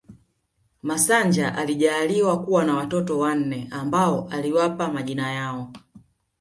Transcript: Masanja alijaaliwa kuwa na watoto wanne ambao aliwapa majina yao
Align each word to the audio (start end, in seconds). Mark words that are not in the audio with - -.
Masanja 0.83 1.55
alijaaliwa 1.55 2.43
kuwa 2.43 2.63
na 2.65 2.73
watoto 2.75 3.19
wanne 3.19 3.67
ambao 3.71 4.27
aliwapa 4.29 4.87
majina 4.93 5.31
yao 5.31 5.73